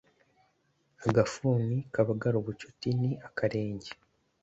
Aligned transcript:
Agafuni 1.07 1.75
kabagara 1.93 2.35
ubucuti 2.37 2.87
ni 2.99 3.11
akarenge 3.27 3.91